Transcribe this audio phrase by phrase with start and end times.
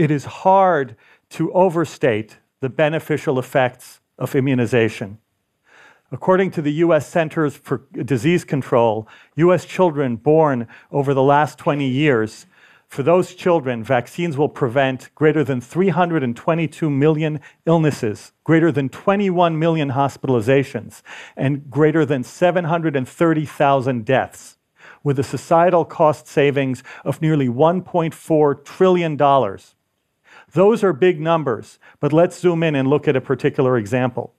[0.00, 0.96] it is hard
[1.28, 5.18] to overstate the beneficial effects of immunization.
[6.10, 11.86] According to the US Centers for Disease Control, US children born over the last 20
[11.86, 12.46] years,
[12.88, 19.90] for those children, vaccines will prevent greater than 322 million illnesses, greater than 21 million
[19.90, 21.02] hospitalizations,
[21.36, 24.56] and greater than 730,000 deaths,
[25.04, 29.16] with a societal cost savings of nearly $1.4 trillion.
[30.52, 34.34] Those are big numbers, but let's zoom in and look at a particular example.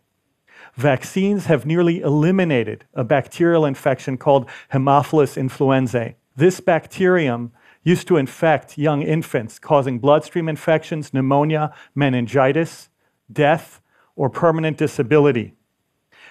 [0.75, 6.15] Vaccines have nearly eliminated a bacterial infection called Haemophilus influenzae.
[6.35, 7.51] This bacterium
[7.83, 12.89] used to infect young infants, causing bloodstream infections, pneumonia, meningitis,
[13.31, 13.81] death,
[14.15, 15.53] or permanent disability.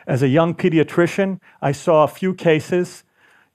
[0.07, 3.05] As a young pediatrician, I saw a few cases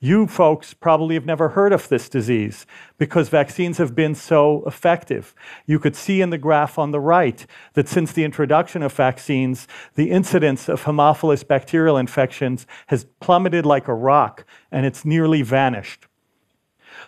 [0.06, 2.68] you folks probably have never heard of this disease
[3.00, 5.34] because vaccines have been so effective.
[5.66, 9.68] You could see in the graph on the right that since the introduction of vaccines,
[9.96, 16.06] the incidence of Haemophilus bacterial infections has plummeted like a rock and it's nearly vanished.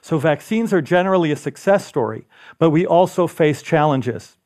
[0.01, 4.37] So, vaccines are generally a success story, but we also face challenges.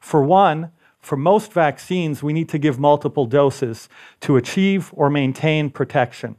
[0.00, 0.70] For one,
[1.00, 3.88] for most vaccines, we need to give multiple doses
[4.20, 6.36] to achieve or maintain protection.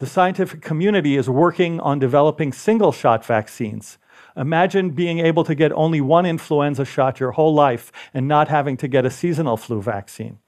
[0.00, 3.98] The scientific community is working on developing single shot vaccines.
[4.34, 8.78] Imagine being able to get only one influenza shot your whole life and not having
[8.78, 10.38] to get a seasonal flu vaccine.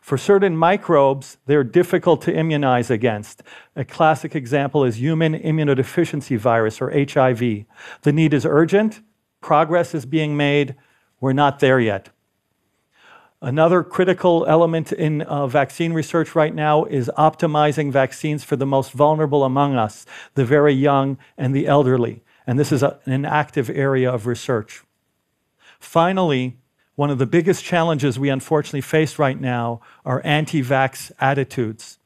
[0.00, 3.42] For certain microbes, they're difficult to immunize against.
[3.74, 7.64] A classic example is human immunodeficiency virus, or HIV.
[8.02, 9.00] The need is urgent,
[9.40, 10.76] progress is being made,
[11.20, 12.10] we're not there yet.
[13.44, 18.92] Another critical element in uh, vaccine research right now is optimizing vaccines for the most
[18.92, 22.22] vulnerable among us, the very young and the elderly.
[22.46, 24.82] And this is a, an active area of research.
[25.78, 26.56] Finally,
[26.94, 31.98] one of the biggest challenges we unfortunately face right now are anti vax attitudes.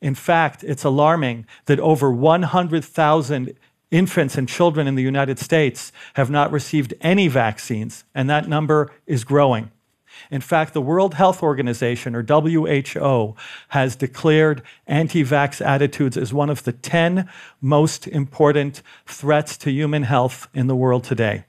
[0.00, 3.54] In fact, it's alarming that over 100,000
[3.92, 8.90] infants and children in the United States have not received any vaccines, and that number
[9.06, 9.70] is growing.
[10.30, 13.34] In fact, the World Health Organization, or WHO,
[13.68, 17.28] has declared anti vax attitudes as one of the 10
[17.60, 21.44] most important threats to human health in the world today.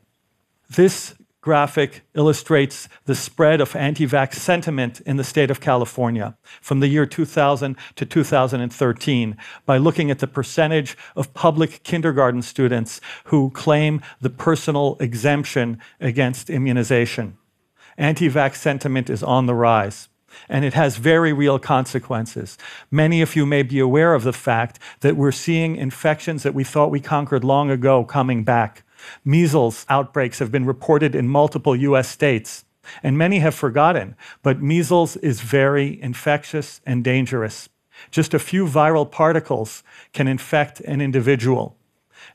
[0.69, 1.15] This
[1.45, 6.87] graphic illustrates the spread of anti vax sentiment in the state of California from the
[6.87, 14.01] year 2000 to 2013 by looking at the percentage of public kindergarten students who claim
[14.19, 17.37] the personal exemption against immunization
[17.97, 20.09] anti vax sentiment is on the rise.
[20.49, 22.57] And it has very real consequences.
[22.91, 26.63] Many of you may be aware of the fact that we're seeing infections that we
[26.63, 28.83] thought we conquered long ago coming back.
[29.23, 32.65] Measles outbreaks have been reported in multiple US states,
[33.01, 37.69] and many have forgotten, but measles is very infectious and dangerous.
[38.11, 41.77] Just a few viral particles can infect an individual.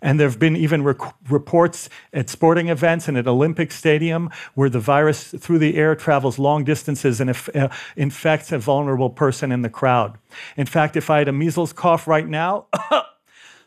[0.02, 4.80] And there have been even reports at sporting events and at Olympic Stadium where the
[4.80, 9.70] virus through the air travels long distances and uh, infects a vulnerable person in the
[9.70, 10.18] crowd.
[10.56, 12.66] In fact, if I had a measles cough right now,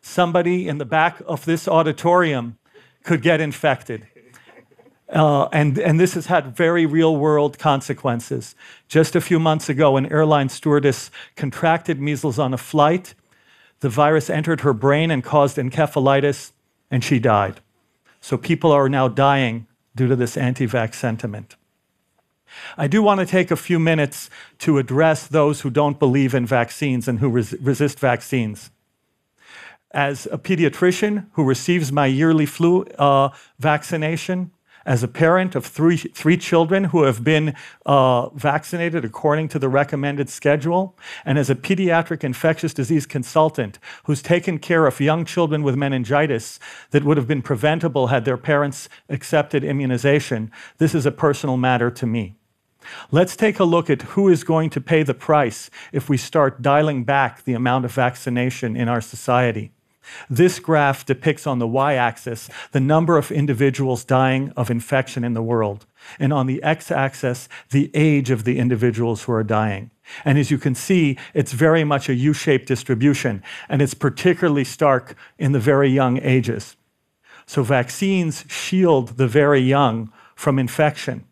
[0.01, 2.57] somebody in the back of this auditorium
[3.03, 4.07] could get infected.
[5.09, 8.55] Uh, and, and this has had very real world consequences.
[8.87, 13.13] Just a few months ago, an airline stewardess contracted measles on a flight
[13.83, 16.53] the virus entered her brain and caused encephalitis,
[16.89, 17.59] and she died.
[18.21, 21.57] So people are now dying due to this anti vax sentiment.
[22.77, 24.29] I do want to take a few minutes
[24.59, 28.71] to address those who don't believe in vaccines and who res- resist vaccines.
[29.91, 34.51] As a pediatrician who receives my yearly flu uh, vaccination,
[34.85, 37.55] as a parent of three, three children who have been
[37.85, 44.21] uh, vaccinated according to the recommended schedule, and as a pediatric infectious disease consultant who's
[44.21, 46.59] taken care of young children with meningitis
[46.91, 51.89] that would have been preventable had their parents accepted immunization, this is a personal matter
[51.89, 52.35] to me.
[53.11, 56.61] Let's take a look at who is going to pay the price if we start
[56.61, 59.71] dialing back the amount of vaccination in our society.
[60.29, 65.33] This graph depicts on the y axis the number of individuals dying of infection in
[65.33, 65.85] the world,
[66.19, 69.91] and on the x axis, the age of the individuals who are dying.
[70.25, 74.63] And as you can see, it's very much a U shaped distribution, and it's particularly
[74.63, 76.75] stark in the very young ages.
[77.45, 81.25] So, vaccines shield the very young from infection.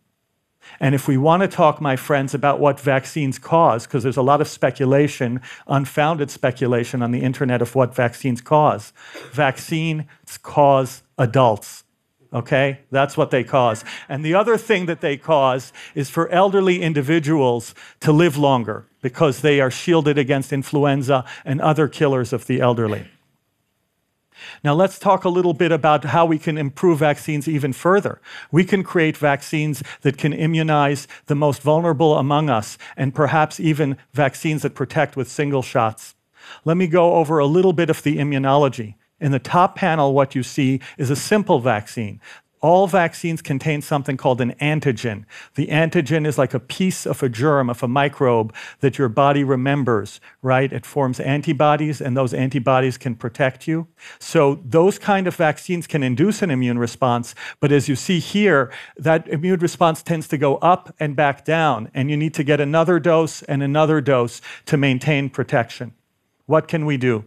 [0.81, 4.23] And if we want to talk, my friends, about what vaccines cause, because there's a
[4.23, 8.91] lot of speculation, unfounded speculation on the internet of what vaccines cause,
[9.31, 10.03] vaccines
[10.41, 11.83] cause adults.
[12.33, 12.79] okay?
[12.89, 13.85] That's what they cause.
[14.09, 19.41] And the other thing that they cause is for elderly individuals to live longer because
[19.41, 23.05] they are shielded against influenza and other killers of the elderly.
[24.63, 28.21] Now, let's talk a little bit about how we can improve vaccines even further.
[28.51, 33.97] We can create vaccines that can immunize the most vulnerable among us, and perhaps even
[34.13, 36.15] vaccines that protect with single shots.
[36.65, 38.95] Let me go over a little bit of the immunology.
[39.19, 42.19] In the top panel, what you see is a simple vaccine.
[42.61, 45.25] All vaccines contain something called an antigen.
[45.55, 49.43] The antigen is like a piece of a germ, of a microbe that your body
[49.43, 50.71] remembers, right?
[50.71, 53.87] It forms antibodies, and those antibodies can protect you.
[54.19, 57.33] So, those kind of vaccines can induce an immune response.
[57.59, 61.89] But as you see here, that immune response tends to go up and back down,
[61.95, 65.93] and you need to get another dose and another dose to maintain protection.
[66.45, 67.25] What can we do?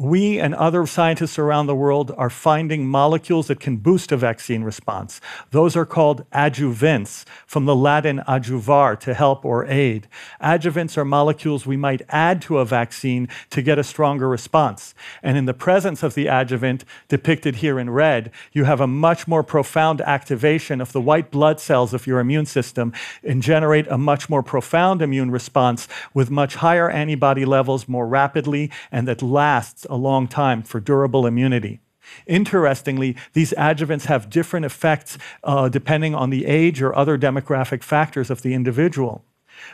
[0.00, 4.62] We and other scientists around the world are finding molecules that can boost a vaccine
[4.62, 5.20] response.
[5.50, 10.06] Those are called adjuvants, from the Latin adjuvare, to help or aid.
[10.40, 14.94] Adjuvants are molecules we might add to a vaccine to get a stronger response.
[15.20, 19.26] And in the presence of the adjuvant, depicted here in red, you have a much
[19.26, 22.92] more profound activation of the white blood cells of your immune system
[23.24, 28.70] and generate a much more profound immune response with much higher antibody levels more rapidly
[28.92, 31.80] and that lasts a long time for durable immunity.
[32.26, 38.30] Interestingly, these adjuvants have different effects uh, depending on the age or other demographic factors
[38.30, 39.24] of the individual,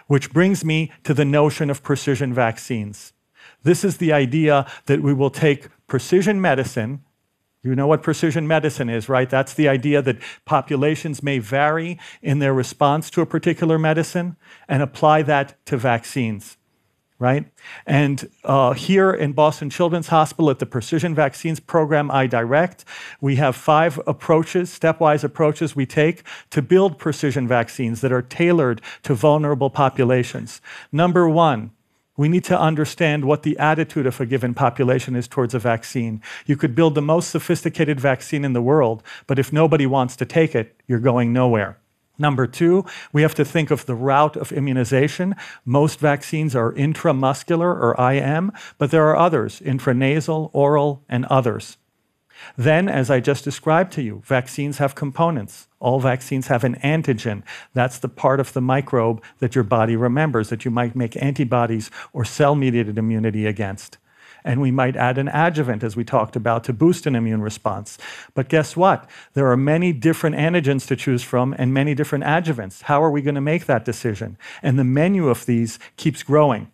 [0.07, 3.13] which brings me to the notion of precision vaccines.
[3.63, 7.03] This is the idea that we will take precision medicine.
[7.63, 9.29] You know what precision medicine is, right?
[9.29, 14.37] That's the idea that populations may vary in their response to a particular medicine
[14.69, 16.59] and apply that to vaccines
[17.25, 17.47] right?
[17.87, 22.85] And uh, here in Boston Children's Hospital at the Precision Vaccines Program I direct,
[23.19, 28.83] we have five approaches, stepwise approaches we take to build precision vaccines that are tailored
[29.05, 30.61] to vulnerable populations.
[30.93, 31.71] Number one,
[32.19, 36.21] we need to understand what the attitude of a given population is towards a vaccine.
[36.45, 40.27] You could build the most sophisticated vaccine in the world, but if nobody wants to
[40.27, 41.79] take it, you're going nowhere.
[42.19, 45.35] Number two, we have to think of the route of immunization.
[45.65, 51.77] Most vaccines are intramuscular or IM, but there are others, intranasal, oral, and others.
[52.57, 55.69] Then, as I just described to you, vaccines have components.
[55.81, 57.43] All vaccines have an antigen.
[57.73, 61.91] That's the part of the microbe that your body remembers that you might make antibodies
[62.13, 63.99] or cell mediated immunity against.
[64.45, 67.97] And we might add an adjuvant, as we talked about, to boost an immune response.
[68.35, 69.09] But guess what?
[69.33, 72.83] There are many different antigens to choose from and many different adjuvants.
[72.83, 74.37] How are we going to make that decision?
[74.63, 76.71] And the menu of these keeps growing.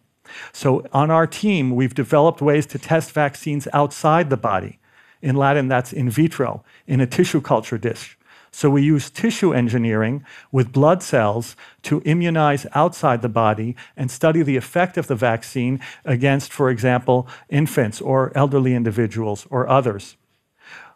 [0.53, 4.79] So, on our team, we've developed ways to test vaccines outside the body.
[5.23, 8.17] In Latin, that's in vitro, in a tissue culture dish.
[8.53, 14.43] So we use tissue engineering with blood cells to immunize outside the body and study
[14.43, 20.17] the effect of the vaccine against, for example, infants or elderly individuals or others.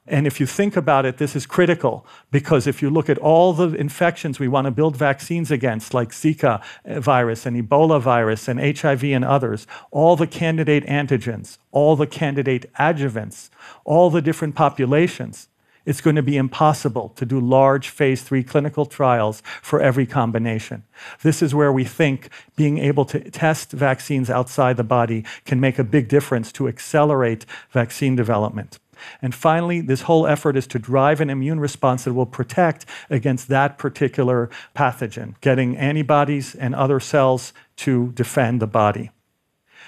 [0.06, 3.54] And if you think about it, this is critical because if you look at all
[3.54, 8.60] the infections we want to build vaccines against, like Zika virus and Ebola virus and
[8.60, 13.48] HIV and others, all the candidate antigens, all the candidate adjuvants,
[13.86, 15.48] all the different populations,
[15.86, 20.84] it's going to be impossible to do large phase three clinical trials for every combination.
[21.22, 25.78] This is where we think being able to test vaccines outside the body can make
[25.78, 28.78] a big difference to accelerate vaccine development.
[29.20, 33.48] And finally, this whole effort is to drive an immune response that will protect against
[33.48, 39.10] that particular pathogen, getting antibodies and other cells to defend the body.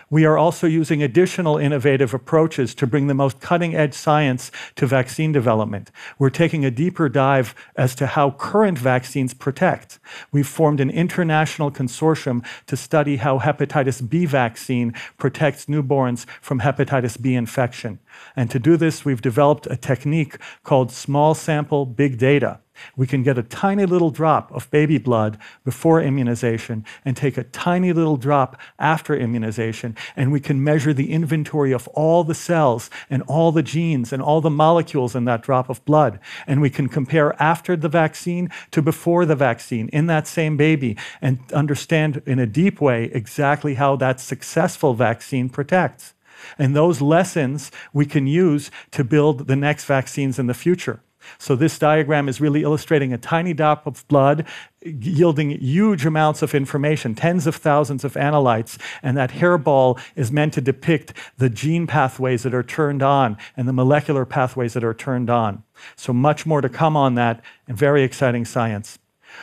[0.08, 4.86] We are also using additional innovative approaches to bring the most cutting edge science to
[4.86, 5.90] vaccine development.
[6.16, 9.98] We're taking a deeper dive as to how current vaccines protect.
[10.30, 17.20] We've formed an international consortium to study how hepatitis B vaccine protects newborns from hepatitis
[17.20, 17.98] B infection.
[18.36, 22.60] And to do this, we've developed a technique called small sample big data.
[22.96, 27.44] We can get a tiny little drop of baby blood before immunization and take a
[27.44, 32.90] tiny little drop after immunization, and we can measure the inventory of all the cells
[33.10, 36.18] and all the genes and all the molecules in that drop of blood.
[36.46, 40.96] And we can compare after the vaccine to before the vaccine in that same baby
[41.20, 46.14] and understand in a deep way exactly how that successful vaccine protects.
[46.58, 51.00] And those lessons we can use to build the next vaccines in the future.
[51.38, 54.46] So, this diagram is really illustrating a tiny drop of blood
[54.82, 58.78] yielding huge amounts of information, tens of thousands of analytes.
[59.02, 63.66] And that hairball is meant to depict the gene pathways that are turned on and
[63.66, 65.62] the molecular pathways that are turned on.
[65.96, 68.98] So, much more to come on that, and very exciting science.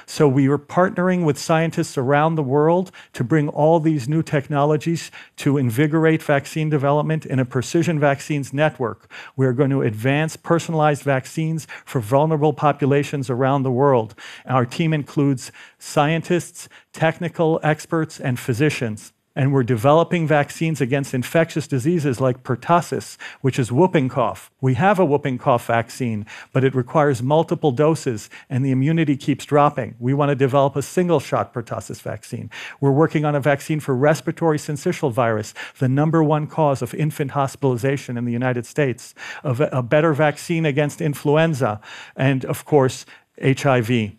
[0.06, 5.12] So we are partnering with scientists around the world to bring all these new technologies
[5.38, 9.10] to invigorate vaccine development in a precision vaccines network.
[9.36, 14.16] We are going to advance personalized vaccines for vulnerable populations around the world.
[14.46, 22.22] Our team includes scientists, technical experts, and physicians and we're developing vaccines against infectious diseases
[22.22, 24.52] like pertussis, which is whooping cough.
[24.62, 29.46] We have a whooping cough vaccine, but it requires multiple doses and the immunity keeps
[29.46, 29.96] dropping.
[30.00, 32.52] We want to develop a single shot pertussis vaccine.
[32.80, 37.32] We're working on a vaccine for respiratory syncytial virus, the number one cause of infant
[37.32, 41.82] hospitalization in the United States, a better vaccine against influenza,
[42.16, 43.06] and of course,
[43.42, 44.14] HIV.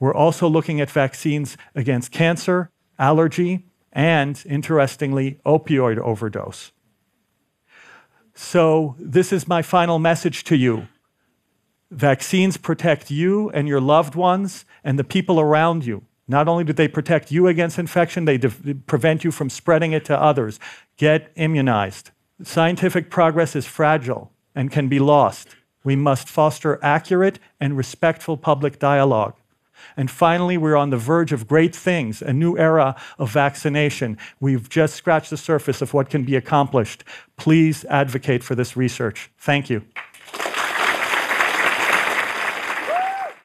[0.00, 6.70] We're also looking at vaccines against cancer, allergy, and interestingly, opioid overdose.
[8.34, 10.86] So, this is my final message to you.
[11.90, 16.04] Vaccines protect you and your loved ones and the people around you.
[16.28, 20.20] Not only do they protect you against infection, they prevent you from spreading it to
[20.20, 20.60] others.
[20.98, 22.10] Get immunized.
[22.42, 25.56] Scientific progress is fragile and can be lost.
[25.84, 29.36] We must foster accurate and respectful public dialogue.
[29.96, 34.18] And finally, we're on the verge of great things, a new era of vaccination.
[34.40, 37.04] We've just scratched the surface of what can be accomplished.
[37.36, 39.30] Please advocate for this research.
[39.38, 39.82] Thank you.